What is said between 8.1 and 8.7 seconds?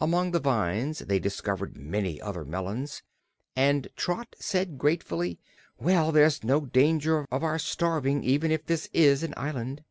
even if